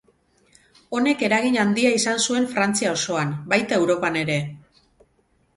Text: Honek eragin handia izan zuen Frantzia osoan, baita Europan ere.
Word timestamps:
Honek 0.99 1.19
eragin 1.27 1.57
handia 1.65 1.91
izan 1.97 2.21
zuen 2.29 2.49
Frantzia 2.55 2.95
osoan, 2.97 3.37
baita 3.55 3.81
Europan 3.81 4.19
ere. 4.23 4.39